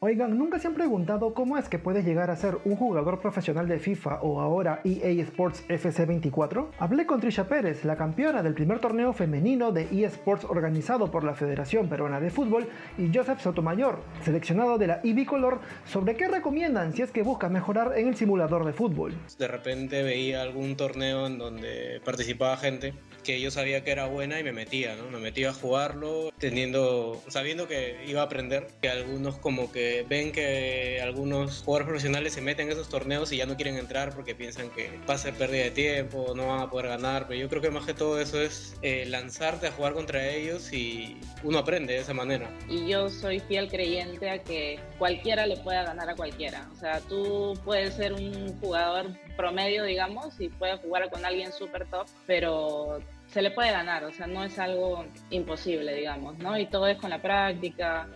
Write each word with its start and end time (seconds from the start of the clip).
Oigan, 0.00 0.38
¿nunca 0.38 0.60
se 0.60 0.68
han 0.68 0.74
preguntado 0.74 1.34
cómo 1.34 1.58
es 1.58 1.68
que 1.68 1.80
puedes 1.80 2.04
llegar 2.04 2.30
a 2.30 2.36
ser 2.36 2.58
un 2.64 2.76
jugador 2.76 3.20
profesional 3.20 3.66
de 3.66 3.80
FIFA 3.80 4.20
o 4.22 4.40
ahora 4.40 4.80
EA 4.84 5.10
Sports 5.24 5.64
FC24? 5.68 6.68
Hablé 6.78 7.04
con 7.04 7.18
Trisha 7.20 7.48
Pérez, 7.48 7.84
la 7.84 7.96
campeona 7.96 8.44
del 8.44 8.54
primer 8.54 8.78
torneo 8.78 9.12
femenino 9.12 9.72
de 9.72 9.88
EA 9.90 10.06
Sports 10.06 10.44
organizado 10.44 11.10
por 11.10 11.24
la 11.24 11.34
Federación 11.34 11.88
Peruana 11.88 12.20
de 12.20 12.30
Fútbol, 12.30 12.68
y 12.96 13.10
Joseph 13.12 13.40
Sotomayor, 13.40 13.98
seleccionado 14.24 14.78
de 14.78 14.86
la 14.86 15.00
e 15.02 15.26
Color, 15.26 15.58
sobre 15.84 16.14
qué 16.14 16.28
recomiendan 16.28 16.92
si 16.92 17.02
es 17.02 17.10
que 17.10 17.24
busca 17.24 17.48
mejorar 17.48 17.98
en 17.98 18.06
el 18.06 18.14
simulador 18.14 18.64
de 18.64 18.72
fútbol. 18.72 19.14
De 19.36 19.48
repente 19.48 20.04
veía 20.04 20.42
algún 20.42 20.76
torneo 20.76 21.26
en 21.26 21.38
donde 21.38 22.00
participaba 22.04 22.56
gente 22.56 22.94
que 23.24 23.40
yo 23.40 23.50
sabía 23.50 23.82
que 23.82 23.90
era 23.90 24.06
buena 24.06 24.38
y 24.38 24.44
me 24.44 24.52
metía, 24.52 24.94
¿no? 24.94 25.10
Me 25.10 25.18
metía 25.18 25.50
a 25.50 25.52
jugarlo, 25.52 26.30
teniendo, 26.38 27.20
sabiendo 27.26 27.66
que 27.66 27.96
iba 28.06 28.20
a 28.20 28.24
aprender, 28.24 28.68
que 28.80 28.88
algunos 28.88 29.38
como 29.38 29.72
que 29.72 29.87
ven 30.08 30.32
que 30.32 31.00
algunos 31.02 31.62
jugadores 31.62 31.86
profesionales 31.86 32.32
se 32.32 32.40
meten 32.40 32.66
en 32.66 32.72
esos 32.72 32.88
torneos 32.88 33.32
y 33.32 33.36
ya 33.36 33.46
no 33.46 33.56
quieren 33.56 33.76
entrar 33.76 34.14
porque 34.14 34.34
piensan 34.34 34.70
que 34.70 34.90
va 35.08 35.14
a 35.14 35.18
ser 35.18 35.34
pérdida 35.34 35.64
de 35.64 35.70
tiempo, 35.70 36.32
no 36.34 36.48
van 36.48 36.60
a 36.60 36.70
poder 36.70 36.88
ganar, 36.88 37.26
pero 37.28 37.40
yo 37.40 37.48
creo 37.48 37.62
que 37.62 37.70
más 37.70 37.86
que 37.86 37.94
todo 37.94 38.20
eso 38.20 38.40
es 38.40 38.76
eh, 38.82 39.04
lanzarte 39.06 39.66
a 39.66 39.72
jugar 39.72 39.94
contra 39.94 40.26
ellos 40.28 40.72
y 40.72 41.18
uno 41.42 41.58
aprende 41.58 41.94
de 41.94 42.00
esa 42.00 42.14
manera. 42.14 42.50
Y 42.68 42.88
yo 42.88 43.08
soy 43.10 43.40
fiel 43.40 43.68
creyente 43.68 44.30
a 44.30 44.42
que 44.42 44.80
cualquiera 44.98 45.46
le 45.46 45.56
pueda 45.58 45.84
ganar 45.84 46.10
a 46.10 46.16
cualquiera, 46.16 46.68
o 46.72 46.76
sea, 46.76 47.00
tú 47.00 47.58
puedes 47.64 47.94
ser 47.94 48.12
un 48.12 48.58
jugador 48.60 49.06
promedio, 49.36 49.84
digamos, 49.84 50.40
y 50.40 50.48
puedes 50.48 50.80
jugar 50.80 51.10
con 51.10 51.24
alguien 51.24 51.52
súper 51.52 51.86
top, 51.86 52.06
pero 52.26 53.00
se 53.28 53.42
le 53.42 53.50
puede 53.50 53.70
ganar, 53.70 54.04
o 54.04 54.12
sea, 54.12 54.26
no 54.26 54.44
es 54.44 54.58
algo 54.58 55.04
imposible, 55.30 55.94
digamos, 55.94 56.38
¿no? 56.38 56.58
Y 56.58 56.66
todo 56.66 56.86
es 56.86 56.96
con 56.98 57.10
la 57.10 57.20
práctica, 57.20 58.08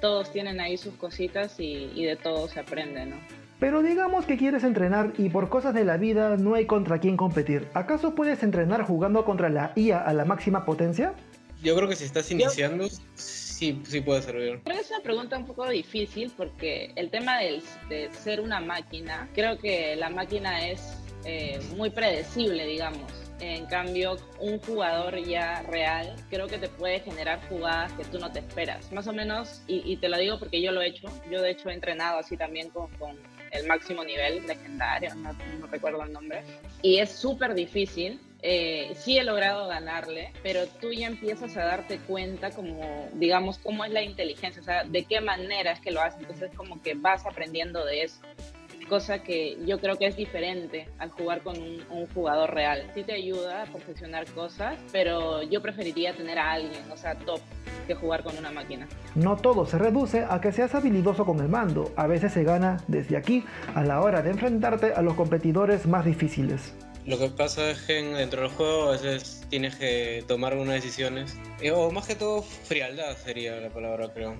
todos 0.00 0.32
tienen 0.32 0.60
ahí 0.60 0.76
sus 0.76 0.94
cositas 0.94 1.54
y, 1.58 2.04
de 2.04 2.16
todo 2.16 2.48
se 2.48 2.60
aprende, 2.60 3.06
¿no? 3.06 3.16
Pero 3.58 3.82
digamos 3.82 4.24
que 4.24 4.38
quieres 4.38 4.64
entrenar 4.64 5.12
y 5.18 5.28
por 5.28 5.50
cosas 5.50 5.74
de 5.74 5.84
la 5.84 5.98
vida 5.98 6.36
no 6.38 6.54
hay 6.54 6.64
contra 6.64 6.98
quién 6.98 7.18
competir. 7.18 7.68
¿Acaso 7.74 8.14
puedes 8.14 8.42
entrenar 8.42 8.82
jugando 8.84 9.24
contra 9.26 9.50
la 9.50 9.72
IA 9.76 9.98
a 9.98 10.14
la 10.14 10.24
máxima 10.24 10.64
potencia? 10.64 11.12
Yo 11.62 11.76
creo 11.76 11.86
que 11.86 11.96
si 11.96 12.04
estás 12.04 12.30
iniciando, 12.30 12.88
sí, 13.14 13.82
sí 13.86 14.00
puede 14.00 14.22
servir. 14.22 14.60
Creo 14.64 14.76
que 14.76 14.82
es 14.82 14.90
una 14.90 15.00
pregunta 15.00 15.36
un 15.36 15.44
poco 15.44 15.68
difícil 15.68 16.32
porque 16.34 16.92
el 16.96 17.10
tema 17.10 17.38
de, 17.38 17.60
ser 18.12 18.40
una 18.40 18.60
máquina, 18.60 19.28
creo 19.34 19.58
que 19.58 19.94
la 19.96 20.08
máquina 20.08 20.66
es 20.66 20.80
eh, 21.26 21.60
muy 21.76 21.90
predecible, 21.90 22.64
digamos. 22.64 23.29
En 23.40 23.64
cambio, 23.66 24.18
un 24.38 24.58
jugador 24.60 25.18
ya 25.24 25.62
real 25.62 26.14
creo 26.28 26.46
que 26.46 26.58
te 26.58 26.68
puede 26.68 27.00
generar 27.00 27.40
jugadas 27.48 27.92
que 27.94 28.04
tú 28.04 28.18
no 28.18 28.30
te 28.30 28.40
esperas. 28.40 28.92
Más 28.92 29.06
o 29.06 29.12
menos, 29.12 29.62
y, 29.66 29.96
te 29.96 30.08
lo 30.08 30.18
digo 30.18 30.38
porque 30.38 30.60
yo 30.60 30.72
lo 30.72 30.82
he 30.82 30.88
hecho, 30.88 31.08
yo 31.30 31.40
de 31.40 31.50
hecho 31.50 31.70
he 31.70 31.74
entrenado 31.74 32.18
así 32.18 32.36
también 32.36 32.70
con, 32.70 32.90
el 33.50 33.66
máximo 33.66 34.04
nivel 34.04 34.46
legendario, 34.46 35.12
no, 35.16 35.34
recuerdo 35.66 36.04
el 36.04 36.12
nombre, 36.12 36.44
y 36.82 36.98
es 36.98 37.10
súper 37.10 37.54
difícil. 37.54 38.20
Eh, 38.42 38.92
sí 38.94 39.18
he 39.18 39.24
logrado 39.24 39.68
ganarle, 39.68 40.32
pero 40.42 40.66
tú 40.66 40.92
ya 40.92 41.08
empiezas 41.08 41.56
a 41.58 41.64
darte 41.64 41.98
cuenta 41.98 42.50
como, 42.50 43.08
digamos, 43.14 43.58
cómo 43.58 43.84
es 43.84 43.90
la 43.90 44.02
inteligencia, 44.02 44.62
o 44.62 44.64
sea, 44.64 44.84
de 44.84 45.04
qué 45.04 45.20
manera 45.20 45.72
es 45.72 45.80
que 45.80 45.90
lo 45.90 46.00
hace. 46.00 46.20
Entonces, 46.20 46.50
como 46.56 46.80
que 46.80 46.94
vas 46.94 47.26
aprendiendo 47.26 47.84
de 47.84 48.04
eso 48.04 48.20
cosa 48.88 49.22
que 49.22 49.58
yo 49.66 49.78
creo 49.78 49.96
que 49.96 50.06
es 50.06 50.16
diferente 50.16 50.88
al 50.98 51.10
jugar 51.10 51.42
con 51.42 51.56
un, 51.58 52.06
jugador 52.14 52.54
real. 52.54 52.90
Sí 52.94 53.04
te 53.04 53.12
ayuda 53.12 53.62
a 53.62 53.66
perfeccionar 53.66 54.26
cosas, 54.32 54.78
pero 54.92 55.42
yo 55.42 55.62
preferiría 55.62 56.14
tener 56.14 56.38
a 56.38 56.52
alguien, 56.52 56.90
o 56.90 56.96
sea, 56.96 57.14
top, 57.14 57.40
que 57.86 57.94
jugar 57.94 58.22
con 58.22 58.36
una 58.36 58.50
máquina. 58.50 58.88
No 59.14 59.36
todo 59.36 59.66
se 59.66 59.78
reduce 59.78 60.24
a 60.28 60.40
que 60.40 60.52
seas 60.52 60.74
habilidoso 60.74 61.24
con 61.24 61.40
el 61.40 61.48
mando, 61.48 61.92
a 61.96 62.06
veces 62.06 62.32
se 62.32 62.42
gana 62.42 62.82
desde 62.88 63.16
aquí 63.16 63.44
a 63.74 63.84
la 63.84 64.00
hora 64.00 64.22
de 64.22 64.30
enfrentarte 64.30 64.92
a 64.94 65.02
los 65.02 65.14
competidores 65.14 65.86
más 65.86 66.04
difíciles. 66.04 66.74
Lo 67.06 67.18
que 67.18 67.28
pasa 67.28 67.70
es 67.70 67.82
que 67.82 67.94
dentro 68.02 68.42
del 68.42 68.50
juego 68.50 68.88
a 68.88 68.92
veces 68.92 69.46
tienes 69.48 69.76
que 69.76 70.24
tomar 70.28 70.56
unas 70.56 70.74
decisiones, 70.74 71.36
eh, 71.60 71.70
o 71.70 71.90
más 71.90 72.06
que 72.06 72.14
todo 72.14 72.42
frialdad 72.42 73.16
sería 73.16 73.56
la 73.56 73.70
palabra 73.70 74.12
creo 74.12 74.36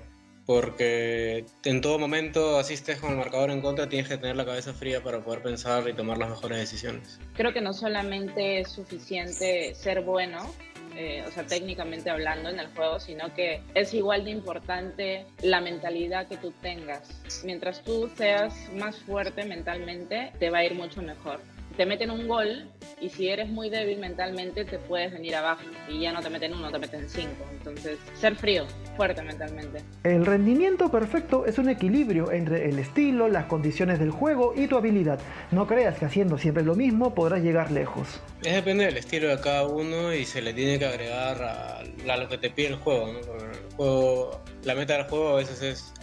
porque 0.50 1.44
en 1.62 1.80
todo 1.80 2.00
momento 2.00 2.58
asistes 2.58 2.98
con 2.98 3.12
el 3.12 3.18
marcador 3.18 3.52
en 3.52 3.60
contra, 3.60 3.88
tienes 3.88 4.08
que 4.08 4.16
tener 4.16 4.34
la 4.34 4.44
cabeza 4.44 4.74
fría 4.74 5.00
para 5.00 5.20
poder 5.22 5.42
pensar 5.42 5.88
y 5.88 5.92
tomar 5.92 6.18
las 6.18 6.28
mejores 6.28 6.58
decisiones. 6.58 7.20
Creo 7.34 7.52
que 7.52 7.60
no 7.60 7.72
solamente 7.72 8.58
es 8.58 8.68
suficiente 8.68 9.76
ser 9.76 10.00
bueno, 10.00 10.52
eh, 10.96 11.22
o 11.24 11.30
sea, 11.30 11.46
técnicamente 11.46 12.10
hablando 12.10 12.48
en 12.48 12.58
el 12.58 12.66
juego, 12.74 12.98
sino 12.98 13.32
que 13.32 13.62
es 13.76 13.94
igual 13.94 14.24
de 14.24 14.32
importante 14.32 15.24
la 15.40 15.60
mentalidad 15.60 16.26
que 16.26 16.36
tú 16.36 16.52
tengas. 16.60 17.08
Mientras 17.44 17.84
tú 17.84 18.10
seas 18.16 18.52
más 18.74 18.98
fuerte 18.98 19.44
mentalmente, 19.44 20.32
te 20.40 20.50
va 20.50 20.58
a 20.58 20.64
ir 20.64 20.74
mucho 20.74 21.00
mejor 21.00 21.38
te 21.76 21.86
meten 21.86 22.10
un 22.10 22.28
gol 22.28 22.68
y 23.00 23.08
si 23.08 23.28
eres 23.28 23.48
muy 23.48 23.70
débil 23.70 23.98
mentalmente 23.98 24.64
te 24.64 24.78
puedes 24.78 25.12
venir 25.12 25.34
abajo 25.34 25.62
y 25.88 26.00
ya 26.00 26.12
no 26.12 26.20
te 26.20 26.28
meten 26.28 26.52
uno, 26.52 26.70
te 26.70 26.78
meten 26.78 27.08
cinco. 27.08 27.46
Entonces, 27.50 27.98
ser 28.14 28.36
frío, 28.36 28.66
fuerte 28.96 29.22
mentalmente. 29.22 29.82
El 30.04 30.26
rendimiento 30.26 30.90
perfecto 30.90 31.46
es 31.46 31.58
un 31.58 31.68
equilibrio 31.68 32.30
entre 32.32 32.68
el 32.68 32.78
estilo, 32.78 33.28
las 33.28 33.46
condiciones 33.46 33.98
del 33.98 34.10
juego 34.10 34.52
y 34.54 34.66
tu 34.66 34.76
habilidad. 34.76 35.18
No 35.50 35.66
creas 35.66 35.98
que 35.98 36.04
haciendo 36.04 36.38
siempre 36.38 36.62
lo 36.62 36.74
mismo 36.74 37.14
podrás 37.14 37.42
llegar 37.42 37.70
lejos. 37.70 38.20
Es 38.42 38.54
depende 38.54 38.84
del 38.84 38.96
estilo 38.96 39.28
de 39.28 39.40
cada 39.40 39.66
uno 39.66 40.12
y 40.14 40.24
se 40.24 40.42
le 40.42 40.52
tiene 40.52 40.78
que 40.78 40.84
agregar 40.84 41.42
a, 41.42 42.16
lo 42.16 42.28
que 42.28 42.38
te 42.38 42.50
pide 42.50 42.68
el 42.68 42.76
juego, 42.76 43.08
el 43.08 43.76
juego. 43.76 44.42
La 44.64 44.74
meta 44.74 44.94
del 44.98 45.04
juego 45.04 45.30
a 45.30 45.36
veces 45.36 45.62
es, 45.62 45.94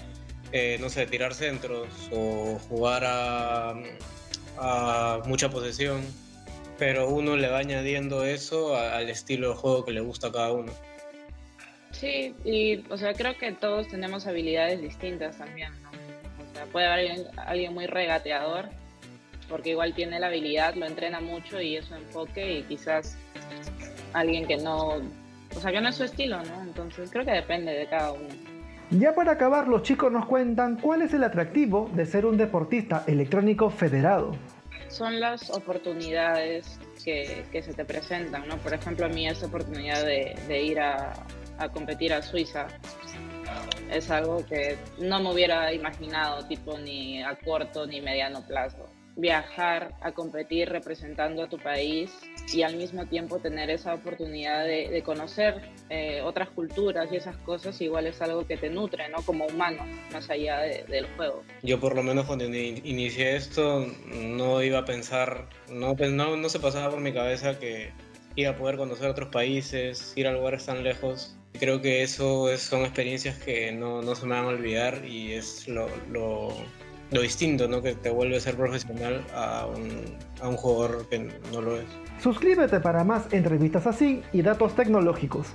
eh, 0.52 0.78
no 0.80 0.90
sé, 0.90 1.06
tirar 1.06 1.34
centros 1.36 1.88
o 2.12 2.58
jugar 2.70 3.04
a 3.06 3.76
a 4.60 5.22
mucha 5.26 5.50
posesión, 5.50 6.02
pero 6.78 7.10
uno 7.10 7.36
le 7.36 7.50
va 7.50 7.60
añadiendo 7.60 8.24
eso 8.24 8.76
al 8.76 9.10
estilo 9.10 9.50
de 9.50 9.56
juego 9.56 9.86
que 9.86 9.92
le 9.92 10.02
gusta 10.02 10.28
a 10.28 10.32
cada 10.32 10.52
uno. 10.52 10.72
Sí, 11.92 12.36
y 12.46 12.84
o 12.92 12.98
sea, 12.98 13.14
creo 13.14 13.38
que 13.38 13.52
todos 13.54 13.88
tenemos 13.88 14.28
habilidades 14.28 14.82
distintas 14.82 15.38
también, 15.38 15.72
¿no? 15.82 15.90
O 15.90 16.54
sea, 16.54 16.66
puede 16.66 16.86
haber 16.86 17.28
alguien, 17.38 17.74
muy 17.74 17.88
regateador, 17.88 18.70
porque 19.50 19.72
igual 19.72 19.96
tiene 19.96 20.20
la 20.20 20.28
habilidad, 20.28 20.76
lo 20.76 20.86
entrena 20.86 21.22
mucho 21.22 21.60
y 21.60 21.78
es 21.78 21.86
su 21.86 21.96
enfoque, 21.96 22.60
y 22.60 22.64
quizás 22.64 23.18
alguien 24.14 24.46
que 24.46 24.58
no, 24.58 25.02
o 25.56 25.60
sea, 25.60 25.72
que 25.72 25.82
no 25.82 25.90
es 25.90 25.96
su 25.96 26.04
estilo, 26.04 26.44
¿no? 26.44 26.62
Entonces 26.62 27.10
creo 27.10 27.26
que 27.26 27.32
depende 27.32 27.72
de 27.72 27.88
cada 27.88 28.12
uno. 28.12 28.28
Ya 28.90 29.14
para 29.14 29.34
acabar, 29.34 29.68
los 29.68 29.84
chicos 29.84 30.12
nos 30.12 30.26
cuentan 30.26 30.78
cuál 30.80 31.02
es 31.02 31.14
el 31.14 31.24
atractivo 31.24 31.90
de 31.94 32.06
ser 32.06 32.26
un 32.26 32.38
deportista 32.38 33.04
electrónico 33.06 33.70
federado. 33.70 34.32
Son 34.88 35.20
las 35.20 35.50
oportunidades 35.50 36.80
que, 37.04 37.46
se 37.52 37.74
te 37.74 37.84
presentan, 37.84 38.48
¿no? 38.48 38.56
Por 38.58 38.74
ejemplo, 38.74 39.06
a 39.06 39.10
mí 39.10 39.28
esa 39.28 39.48
oportunidad 39.48 40.06
de, 40.06 40.64
ir 40.64 40.80
a, 40.80 41.14
a 41.58 41.70
competir 41.70 42.14
a 42.14 42.22
Suiza 42.22 42.68
es 43.92 44.10
algo 44.10 44.46
que 44.46 44.78
no 45.00 45.22
me 45.22 45.34
hubiera 45.34 45.74
imaginado, 45.74 46.46
tipo 46.48 46.78
ni 46.78 47.22
a 47.22 47.36
corto 47.36 47.86
ni 47.88 48.00
mediano 48.00 48.46
plazo 48.48 48.90
viajar 49.18 49.96
a 50.02 50.12
competir 50.12 50.70
representando 50.70 51.44
a 51.44 51.50
tu 51.50 51.58
país 51.58 52.12
y 52.54 52.62
al 52.64 52.76
mismo 52.78 53.06
tiempo 53.06 53.40
tener 53.40 53.70
esa 53.70 53.94
oportunidad 53.94 54.66
de, 54.66 55.02
conocer 55.04 55.62
eh, 55.90 56.22
otras 56.22 56.50
culturas 56.50 57.10
y 57.12 57.18
esas 57.18 57.38
cosas 57.38 57.80
igual 57.82 58.08
es 58.08 58.22
algo 58.22 58.46
que 58.46 58.58
te 58.58 58.70
nutre, 58.70 59.10
¿no? 59.10 59.22
Como 59.24 59.46
humano, 59.46 59.86
más 60.12 60.30
allá 60.30 60.60
del 60.62 61.08
juego. 61.16 61.44
Yo 61.64 61.80
por 61.80 61.96
lo 61.96 62.04
menos 62.04 62.26
cuando 62.26 62.46
inicié 62.46 63.36
esto 63.36 63.86
no 64.14 64.62
iba 64.64 64.80
a 64.80 64.86
pensar, 64.86 65.50
no, 65.70 65.96
pues, 65.96 66.12
no, 66.12 66.36
no 66.36 66.50
se 66.50 66.60
pasaba 66.60 66.90
por 66.90 67.00
mi 67.00 67.14
cabeza 67.14 67.60
que 67.60 67.92
iba 68.36 68.52
a 68.52 68.56
poder 68.56 68.78
conocer 68.78 69.10
otros 69.10 69.30
países, 69.30 70.14
ir 70.16 70.28
a 70.28 70.34
lugares 70.34 70.66
tan 70.66 70.84
lejos. 70.84 71.36
Creo 71.60 71.82
que 71.82 72.04
eso 72.04 72.56
son 72.58 72.82
experiencias 72.82 73.38
que 73.40 73.72
no, 73.72 74.02
no, 74.02 74.14
se 74.16 74.26
me 74.26 74.36
van 74.36 74.46
a 74.46 74.50
olvidar 74.50 75.04
y 75.06 75.34
es 75.34 75.68
lo 75.68 75.88
lo 77.12 77.22
distinto, 77.22 77.68
¿no? 77.68 77.82
Que 77.82 77.96
te 77.96 78.10
vuelve 78.10 78.38
a 78.38 78.40
ser 78.40 78.56
profesional 78.56 79.24
a 79.34 79.66
un, 79.66 79.90
a 80.42 80.50
un 80.50 80.58
jugador 80.58 81.08
que 81.10 81.32
no 81.52 81.62
lo 81.62 81.78
es. 81.78 81.86
Suscríbete 82.22 82.80
para 82.80 83.04
más 83.04 83.32
entrevistas 83.32 83.88
así 83.88 84.24
y 84.34 84.42
datos 84.42 84.76
tecnológicos. 84.76 85.48